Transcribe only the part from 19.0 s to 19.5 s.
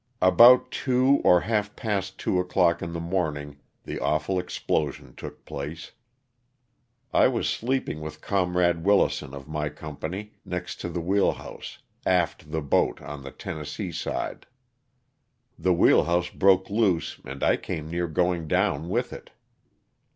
it.